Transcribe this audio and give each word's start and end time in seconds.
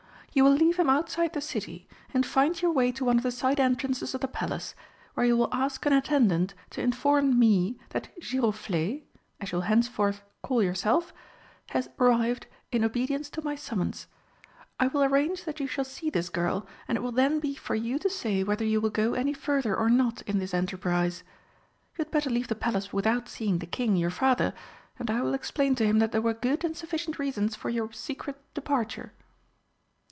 You 0.33 0.45
will 0.45 0.51
leave 0.53 0.77
him 0.79 0.89
outside 0.89 1.33
the 1.33 1.41
City, 1.41 1.89
and 2.13 2.25
find 2.25 2.61
your 2.61 2.71
way 2.71 2.93
to 2.93 3.03
one 3.03 3.17
of 3.17 3.23
the 3.23 3.31
side 3.33 3.59
entrances 3.59 4.15
of 4.15 4.21
the 4.21 4.29
Palace, 4.29 4.73
where 5.13 5.25
you 5.25 5.35
will 5.35 5.49
ask 5.53 5.85
an 5.85 5.91
attendant 5.91 6.53
to 6.69 6.79
inform 6.81 7.37
me 7.37 7.77
that 7.89 8.17
'Giroflé' 8.21 9.03
as 9.41 9.51
you 9.51 9.57
will 9.57 9.63
henceforth 9.63 10.23
call 10.41 10.63
yourself 10.63 11.11
has 11.71 11.89
arrived 11.99 12.47
in 12.71 12.85
obedience 12.85 13.29
to 13.31 13.41
my 13.43 13.55
summons. 13.57 14.07
I 14.79 14.87
will 14.87 15.03
arrange 15.03 15.43
that 15.43 15.59
you 15.59 15.67
shall 15.67 15.83
see 15.83 16.09
this 16.09 16.29
girl, 16.29 16.65
and 16.87 16.97
it 16.97 17.01
will 17.01 17.11
then 17.11 17.41
be 17.41 17.53
for 17.53 17.75
you 17.75 17.99
to 17.99 18.09
say 18.09 18.41
whether 18.41 18.63
you 18.63 18.79
will 18.79 18.89
go 18.89 19.13
any 19.15 19.33
further 19.33 19.75
or 19.75 19.89
not 19.89 20.21
in 20.21 20.39
this 20.39 20.53
enterprise. 20.53 21.23
You 21.97 22.05
had 22.05 22.11
better 22.11 22.29
leave 22.29 22.47
the 22.47 22.55
Palace 22.55 22.93
without 22.93 23.27
seeing 23.27 23.59
the 23.59 23.65
King, 23.65 23.97
your 23.97 24.09
father, 24.11 24.53
and 24.97 25.11
I 25.11 25.19
will 25.23 25.33
explain 25.33 25.75
to 25.75 25.85
him 25.85 25.99
that 25.99 26.13
there 26.13 26.21
were 26.21 26.33
good 26.33 26.63
and 26.63 26.77
sufficient 26.77 27.19
reasons 27.19 27.53
for 27.57 27.69
your 27.69 27.91
secret 27.91 28.37
departure." 28.53 29.11